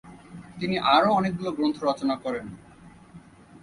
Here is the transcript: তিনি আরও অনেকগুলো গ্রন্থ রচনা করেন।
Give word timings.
তিনি 0.59 0.75
আরও 0.95 1.09
অনেকগুলো 1.13 1.49
গ্রন্থ 1.51 1.77
রচনা 1.83 2.15
করেন। 2.23 2.45